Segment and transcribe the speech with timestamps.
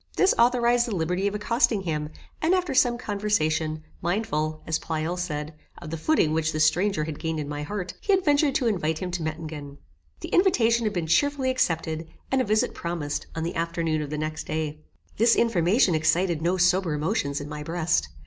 [0.17, 2.09] This authorised the liberty of accosting him,
[2.41, 7.19] and after some conversation, mindful, as Pleyel said, of the footing which this stranger had
[7.19, 9.77] gained in my heart, he had ventured to invite him to Mettingen.
[10.21, 14.17] The invitation had been cheerfully accepted, and a visit promised on the afternoon of the
[14.17, 14.79] next day.
[15.17, 18.07] This information excited no sober emotions in my breast.